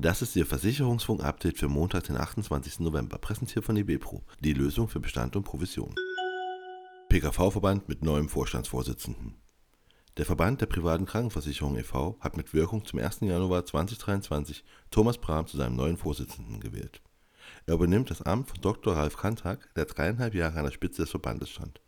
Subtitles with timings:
[0.00, 2.78] Das ist Ihr Versicherungsfunk-Update für Montag, den 28.
[2.78, 5.92] November, präsentiert von eBepro, die Lösung für Bestand und Provision.
[7.08, 9.34] PKV-Verband mit neuem Vorstandsvorsitzenden.
[10.16, 12.16] Der Verband der privaten Krankenversicherung e.V.
[12.20, 13.22] hat mit Wirkung zum 1.
[13.22, 14.62] Januar 2023
[14.92, 17.02] Thomas Brahm zu seinem neuen Vorsitzenden gewählt.
[17.66, 18.94] Er übernimmt das Amt von Dr.
[18.94, 21.80] Ralf Kantag, der dreieinhalb Jahre an der Spitze des Verbandes stand.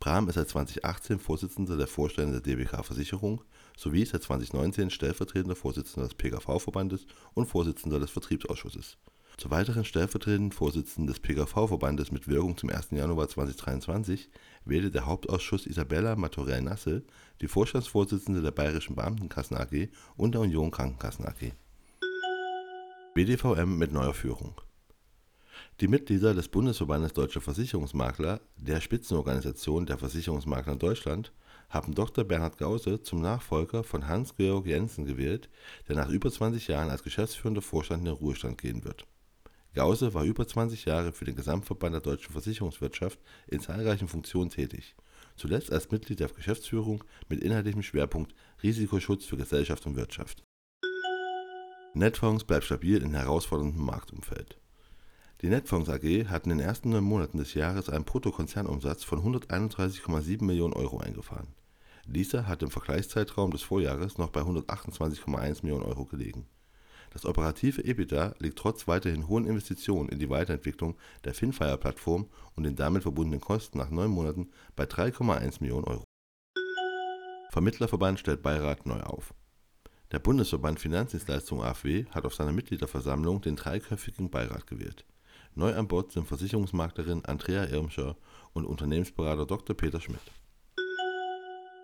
[0.00, 3.42] Brahm ist seit 2018 Vorsitzender der Vorstände der DBK Versicherung
[3.76, 8.96] sowie seit 2019 stellvertretender Vorsitzender des PKV-Verbandes und Vorsitzender des Vertriebsausschusses.
[9.38, 12.90] Zur weiteren stellvertretenden Vorsitzenden des PKV-Verbandes mit Wirkung zum 1.
[12.92, 14.30] Januar 2023
[14.64, 17.04] wählte der Hauptausschuss Isabella Matorell-Nasse,
[17.40, 21.52] die Vorstandsvorsitzende der Bayerischen Beamtenkassen AG und der Union Krankenkassen AG.
[23.14, 24.60] BDVM mit neuer Führung
[25.80, 31.32] die Mitglieder des Bundesverbandes Deutscher Versicherungsmakler, der Spitzenorganisation der Versicherungsmakler in Deutschland,
[31.68, 32.24] haben Dr.
[32.24, 35.48] Bernhard Gause zum Nachfolger von Hans-Georg Jensen gewählt,
[35.88, 39.06] der nach über 20 Jahren als geschäftsführender Vorstand in den Ruhestand gehen wird.
[39.74, 44.96] Gause war über 20 Jahre für den Gesamtverband der deutschen Versicherungswirtschaft in zahlreichen Funktionen tätig,
[45.36, 50.42] zuletzt als Mitglied der Geschäftsführung mit inhaltlichem Schwerpunkt Risikoschutz für Gesellschaft und Wirtschaft.
[51.94, 54.58] Netfonds bleibt stabil in herausforderndem Marktumfeld.
[55.40, 60.42] Die Netfonds AG hat in den ersten neun Monaten des Jahres einen Bruttokonzernumsatz von 131,7
[60.42, 61.46] Millionen Euro eingefahren.
[62.06, 66.48] Dieser hat im Vergleichszeitraum des Vorjahres noch bei 128,1 Millionen Euro gelegen.
[67.10, 72.74] Das operative EBITDA liegt trotz weiterhin hohen Investitionen in die Weiterentwicklung der Finfire-Plattform und den
[72.74, 76.02] damit verbundenen Kosten nach neun Monaten bei 3,1 Millionen Euro.
[77.50, 79.32] Vermittlerverband stellt Beirat neu auf
[80.10, 85.04] Der Bundesverband Finanzdienstleistungen AfW hat auf seiner Mitgliederversammlung den dreiköpfigen Beirat gewählt
[85.54, 88.16] Neu an Bord sind Versicherungsmaklerin Andrea Irmscher
[88.52, 89.76] und Unternehmensberater Dr.
[89.76, 90.20] Peter Schmidt.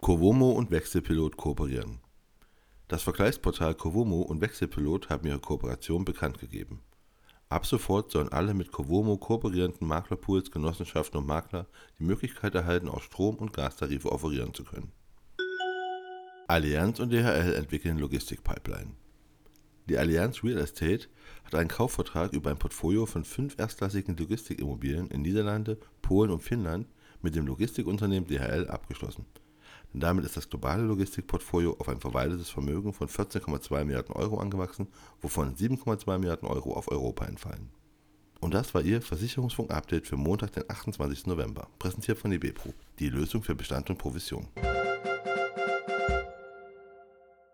[0.00, 2.00] Covomo und Wechselpilot kooperieren.
[2.88, 6.82] Das Vergleichsportal Covomo und Wechselpilot haben ihre Kooperation bekannt gegeben.
[7.48, 11.66] Ab sofort sollen alle mit Covomo kooperierenden Maklerpools, Genossenschaften und Makler
[11.98, 14.92] die Möglichkeit erhalten, auch Strom- und Gastarife offerieren zu können.
[16.48, 18.92] Allianz und DHL entwickeln Logistikpipeline.
[19.86, 21.08] Die Allianz Real Estate
[21.44, 26.86] hat einen Kaufvertrag über ein Portfolio von fünf erstklassigen Logistikimmobilien in Niederlande, Polen und Finnland
[27.20, 29.26] mit dem Logistikunternehmen DHL abgeschlossen.
[29.92, 34.88] Damit ist das globale Logistikportfolio auf ein verwaltetes Vermögen von 14,2 Milliarden Euro angewachsen,
[35.20, 37.68] wovon 7,2 Milliarden Euro auf Europa entfallen.
[38.40, 41.26] Und das war Ihr Versicherungsfunk-Update für Montag, den 28.
[41.26, 44.48] November, präsentiert von eBepro, die Lösung für Bestand und Provision.